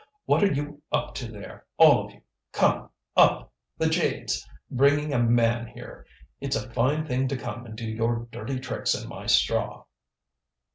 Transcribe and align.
"What 0.25 0.43
are 0.43 0.51
you 0.51 0.81
up 0.91 1.13
to 1.13 1.31
there, 1.31 1.67
all 1.77 2.03
of 2.07 2.11
you? 2.11 2.21
Come! 2.53 2.89
up! 3.15 3.53
The 3.77 3.85
jades, 3.87 4.43
bringing 4.71 5.13
a 5.13 5.19
man 5.19 5.67
here! 5.67 6.07
It's 6.39 6.55
a 6.55 6.71
fine 6.71 7.05
thing 7.05 7.27
to 7.27 7.37
come 7.37 7.67
and 7.67 7.77
do 7.77 7.85
your 7.85 8.27
dirty 8.31 8.59
tricks 8.59 8.95
in 8.95 9.07
my 9.07 9.27
straw." 9.27 9.83